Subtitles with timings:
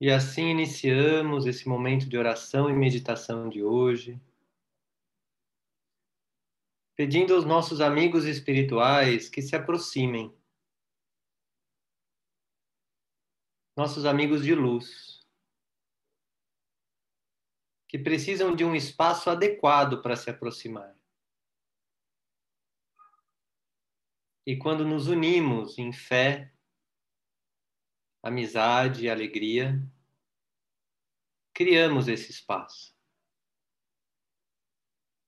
[0.00, 4.20] E assim iniciamos esse momento de oração e meditação de hoje,
[6.94, 10.32] pedindo aos nossos amigos espirituais que se aproximem,
[13.76, 15.20] nossos amigos de luz,
[17.88, 20.96] que precisam de um espaço adequado para se aproximar.
[24.46, 26.52] E quando nos unimos em fé,
[28.22, 29.80] amizade e alegria,
[31.52, 32.96] criamos esse espaço.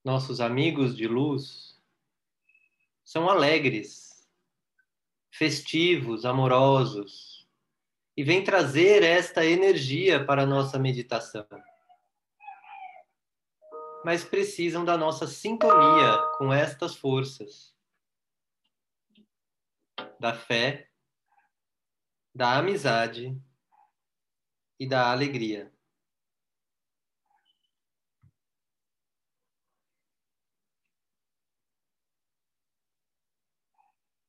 [0.03, 1.79] Nossos amigos de luz
[3.03, 4.27] são alegres,
[5.29, 7.47] festivos, amorosos
[8.15, 11.47] e vêm trazer esta energia para a nossa meditação.
[14.03, 17.75] Mas precisam da nossa sintonia com estas forças
[20.19, 20.90] da fé
[22.33, 23.39] da amizade
[24.79, 25.71] e da alegria.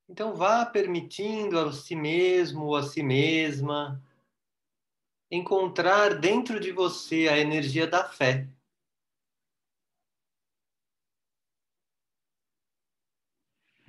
[0.09, 3.99] Então vá permitindo a si mesmo ou a si mesma
[5.31, 8.47] encontrar dentro de você a energia da fé.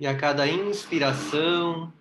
[0.00, 1.92] E a cada inspiração,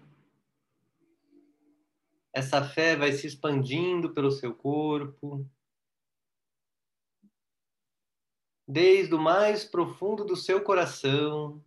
[2.34, 5.48] essa fé vai se expandindo pelo seu corpo,
[8.68, 11.64] desde o mais profundo do seu coração.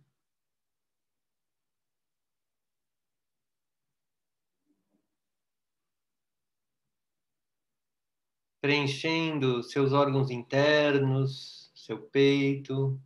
[8.59, 12.99] Preenchendo seus órgãos internos, seu peito,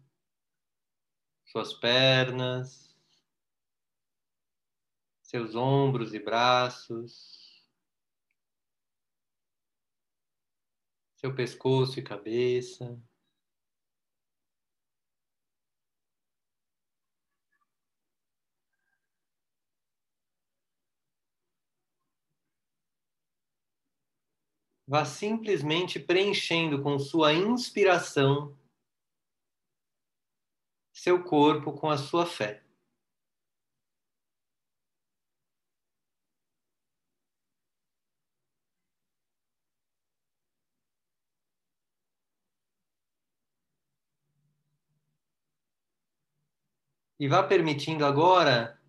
[1.46, 2.98] suas pernas,
[5.22, 7.41] seus ombros e braços.
[11.22, 13.00] Seu pescoço e cabeça.
[24.88, 28.58] Vá simplesmente preenchendo com sua inspiração
[30.92, 32.64] seu corpo com a sua fé.
[47.22, 48.82] E vá permitindo agora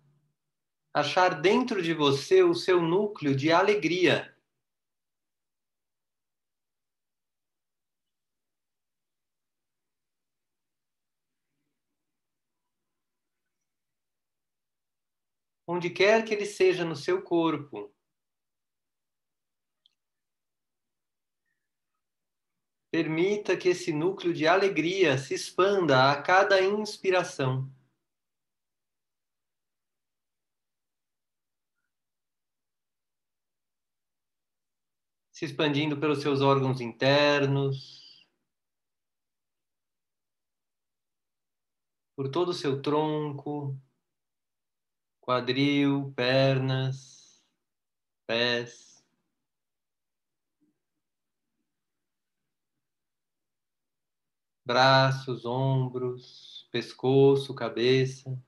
[0.91, 4.35] achar dentro de você o seu núcleo de alegria.
[15.67, 17.93] Onde quer que ele seja no seu corpo,
[22.89, 27.71] permita que esse núcleo de alegria se expanda a cada inspiração.
[35.33, 38.27] Se expandindo pelos seus órgãos internos,
[42.15, 43.75] por todo o seu tronco,
[45.19, 47.43] quadril, pernas,
[48.27, 49.03] pés.
[54.65, 58.39] Braços, ombros, pescoço, cabeça.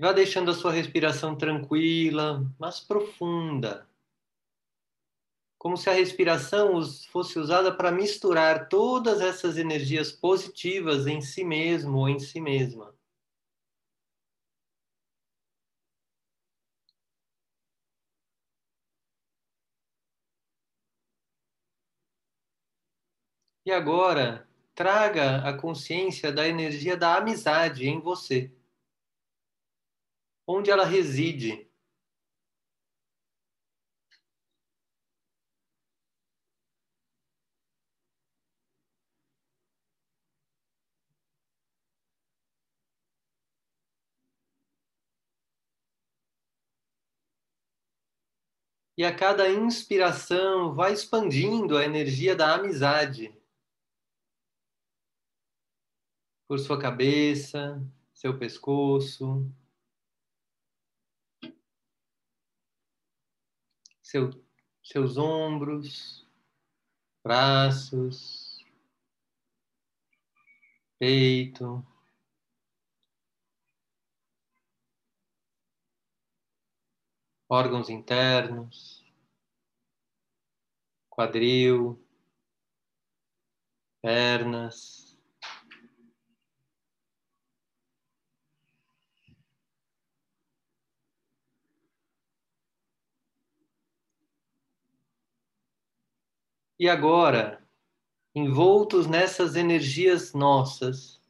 [0.00, 3.86] Vá deixando a sua respiração tranquila, mas profunda.
[5.58, 11.98] Como se a respiração fosse usada para misturar todas essas energias positivas em si mesmo
[11.98, 12.94] ou em si mesma.
[23.66, 28.50] E agora, traga a consciência da energia da amizade em você
[30.50, 31.68] onde ela reside.
[48.96, 53.34] E a cada inspiração vai expandindo a energia da amizade.
[56.50, 57.80] por sua cabeça,
[58.12, 59.48] seu pescoço,
[64.10, 64.28] seu,
[64.82, 66.26] seus ombros,
[67.22, 68.64] braços,
[70.98, 71.86] peito.
[77.48, 79.04] Órgãos internos,
[81.08, 82.04] quadril,
[84.02, 85.09] pernas,
[96.80, 97.62] E agora,
[98.34, 101.20] envoltos nessas energias nossas,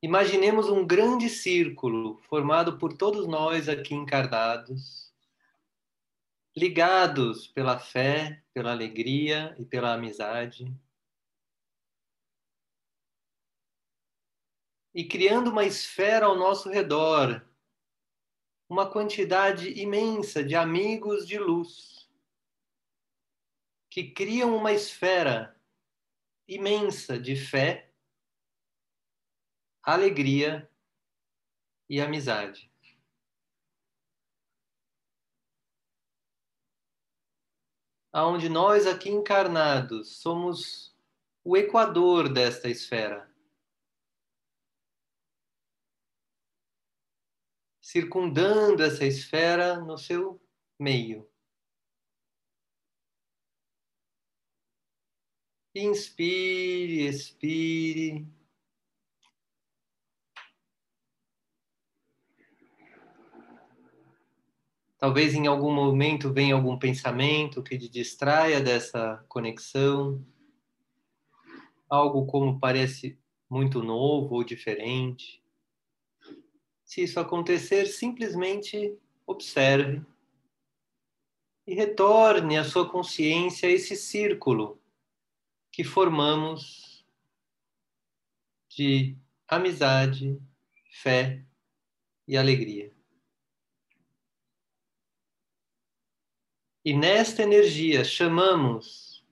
[0.00, 5.12] imaginemos um grande círculo formado por todos nós aqui encarnados,
[6.56, 10.72] ligados pela fé, pela alegria e pela amizade.
[14.94, 17.44] E criando uma esfera ao nosso redor,
[18.68, 21.99] uma quantidade imensa de amigos de luz
[23.90, 25.60] que criam uma esfera
[26.46, 27.92] imensa de fé,
[29.82, 30.70] alegria
[31.88, 32.70] e amizade.
[38.12, 40.96] Aonde nós aqui encarnados somos
[41.44, 43.28] o equador desta esfera.
[47.80, 50.40] Circundando essa esfera no seu
[50.78, 51.29] meio.
[55.72, 58.26] Inspire, expire.
[64.98, 70.20] Talvez em algum momento venha algum pensamento que te distraia dessa conexão.
[71.88, 73.16] Algo como parece
[73.48, 75.40] muito novo ou diferente.
[76.84, 80.04] Se isso acontecer, simplesmente observe
[81.64, 84.79] e retorne a sua consciência a esse círculo
[85.80, 87.02] que formamos
[88.68, 89.16] de
[89.48, 90.38] amizade,
[90.90, 91.42] fé
[92.28, 92.94] e alegria.
[96.84, 99.26] E nesta energia chamamos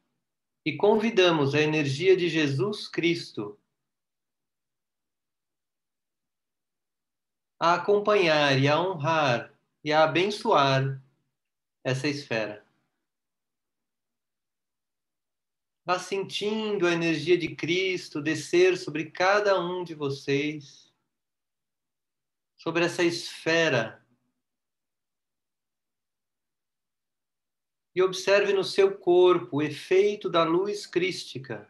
[0.64, 3.60] e convidamos a energia de Jesus Cristo
[7.60, 9.52] a acompanhar e a honrar
[9.84, 10.98] e a abençoar
[11.84, 12.67] essa esfera.
[15.88, 20.92] Vá sentindo a energia de Cristo descer sobre cada um de vocês,
[22.58, 24.06] sobre essa esfera.
[27.94, 31.66] E observe no seu corpo o efeito da luz crística.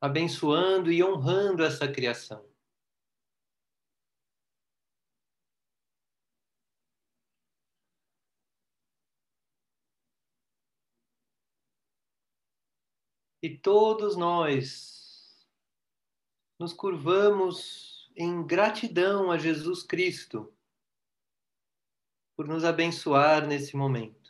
[0.00, 2.53] Abençoando e honrando essa criação.
[13.44, 15.46] E todos nós
[16.58, 20.50] nos curvamos em gratidão a Jesus Cristo
[22.34, 24.23] por nos abençoar nesse momento.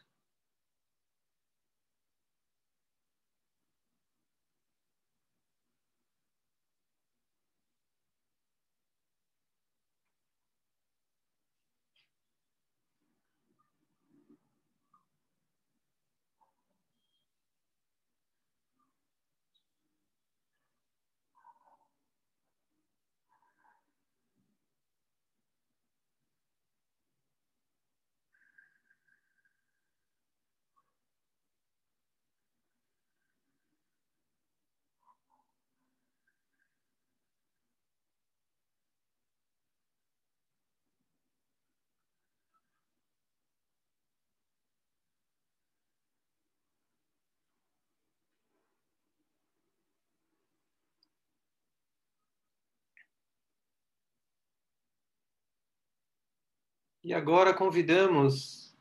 [57.05, 58.75] E agora convidamos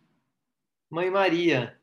[0.90, 1.78] Mãe Maria,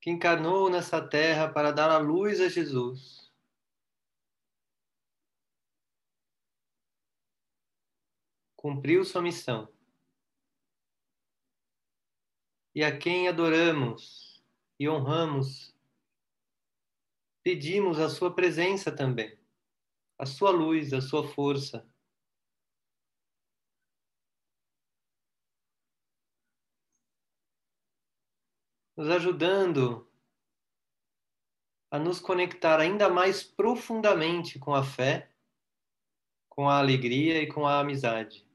[0.00, 3.30] que encarnou nessa terra para dar a luz a Jesus.
[8.56, 9.70] Cumpriu sua missão.
[12.74, 14.42] E a quem adoramos
[14.80, 15.76] e honramos,
[17.42, 19.38] pedimos a sua presença também,
[20.18, 21.91] a sua luz, a sua força
[28.96, 30.08] nos ajudando
[31.90, 35.30] a nos conectar ainda mais profundamente com a fé,
[36.48, 38.46] com a alegria e com a amizade.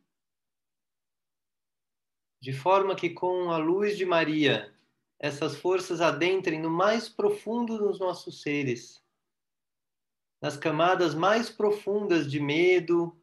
[2.39, 4.75] De forma que, com a luz de Maria,
[5.20, 9.03] essas forças adentrem no mais profundo dos nossos seres,
[10.39, 13.20] nas camadas mais profundas de medo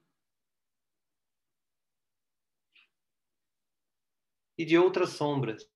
[4.59, 5.68] e de outras sombras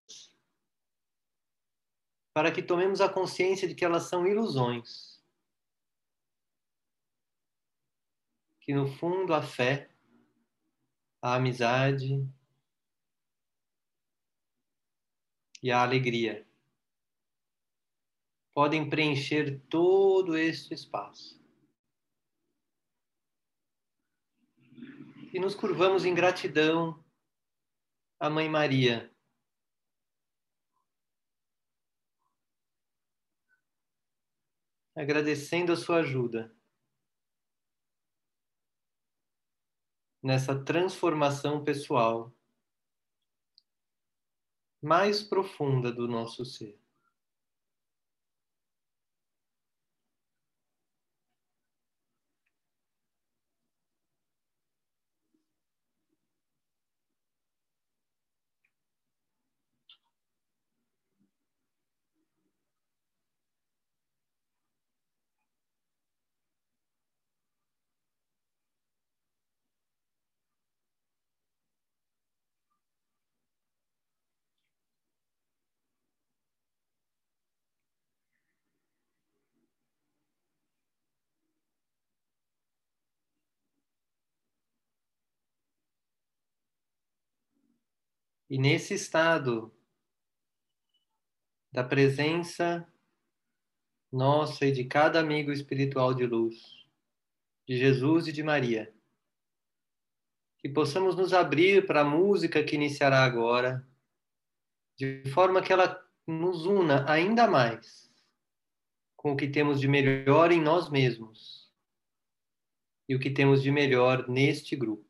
[2.39, 5.21] para que tomemos a consciência de que elas são ilusões.
[8.61, 9.91] Que no fundo a fé,
[11.21, 12.25] a amizade
[15.61, 16.47] e a alegria
[18.55, 21.43] podem preencher todo este espaço.
[25.35, 27.05] E nos curvamos em gratidão
[28.21, 29.13] à Mãe Maria
[34.99, 36.53] agradecendo a sua ajuda
[40.21, 42.35] nessa transformação pessoal
[44.83, 46.81] mais profunda do nosso ser.
[88.51, 89.75] E nesse estado
[91.71, 92.91] da presença
[94.11, 96.57] nossa e de cada amigo espiritual de luz,
[97.67, 98.95] de Jesus e de Maria,
[100.59, 103.87] que possamos nos abrir para a música que iniciará agora,
[104.97, 108.11] de forma que ela nos una ainda mais
[109.15, 111.71] com o que temos de melhor em nós mesmos
[113.09, 115.07] e o que temos de melhor neste grupo,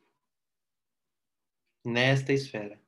[1.84, 2.87] nesta esfera.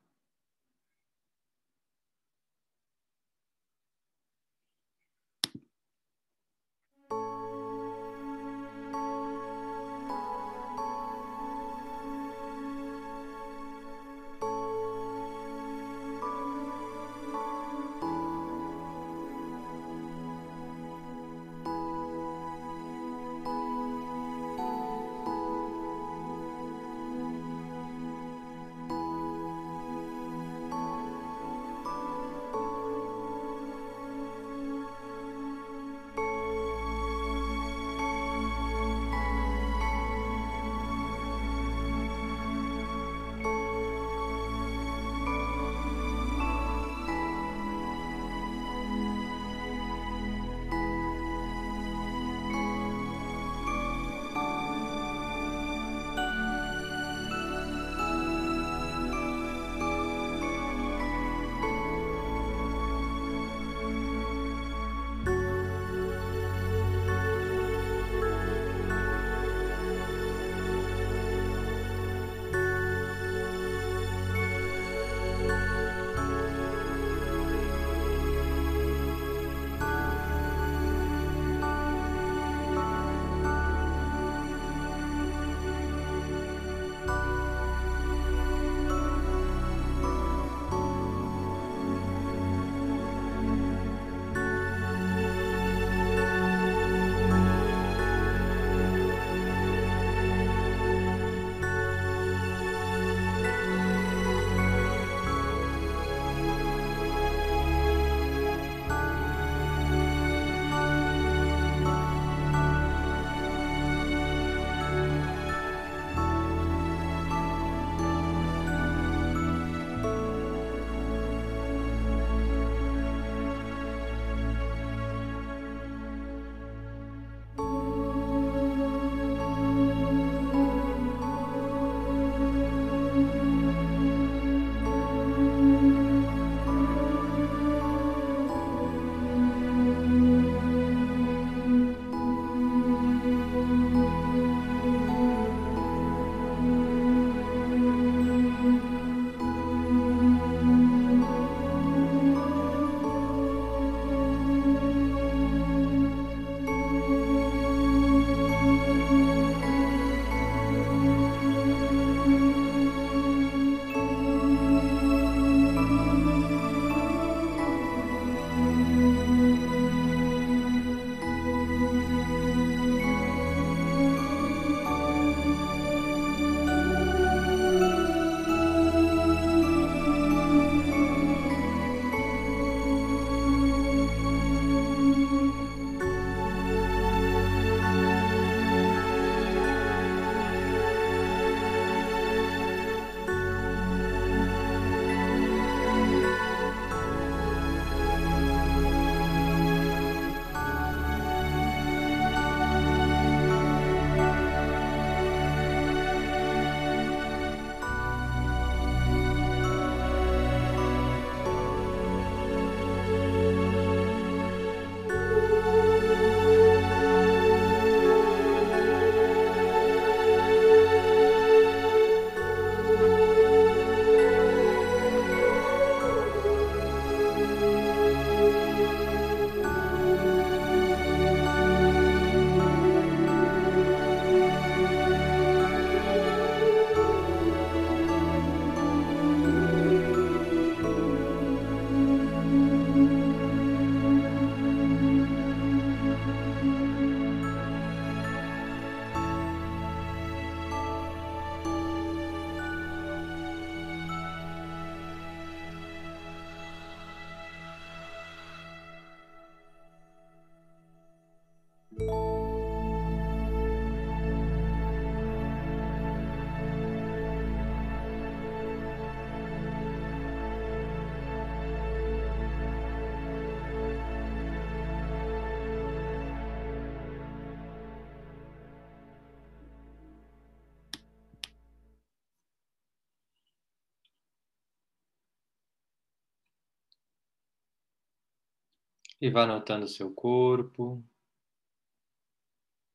[289.21, 291.05] E vá notando seu corpo,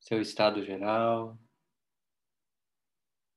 [0.05, 1.35] seu estado geral,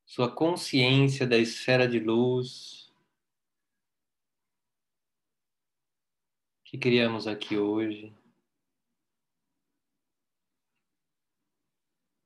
[0.05, 2.93] sua consciência da esfera de luz
[6.63, 8.15] que criamos aqui hoje.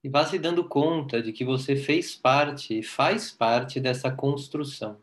[0.02, 5.00] E vá se dando conta de que você fez parte e faz parte dessa construção.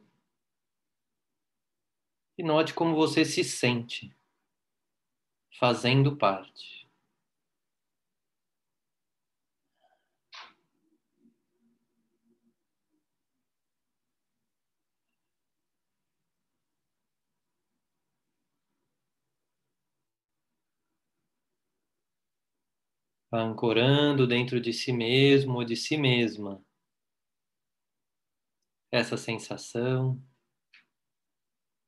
[2.37, 4.13] E note como você se sente
[5.57, 6.78] fazendo parte.
[23.31, 26.63] Ancorando dentro de si mesmo ou de si mesma
[28.91, 30.21] essa sensação,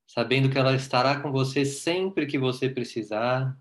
[0.06, 3.60] sabendo que ela estará com você sempre que você precisar.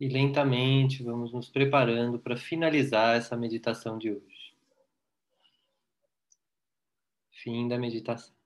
[0.00, 4.56] E lentamente vamos nos preparando para finalizar essa meditação de hoje.
[7.30, 8.39] Fim da meditação.